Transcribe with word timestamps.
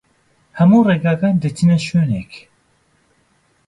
هەموو 0.57 0.85
ڕێگاکان 0.87 1.35
دەچنە 1.43 1.77
شوێنێک. 1.87 2.33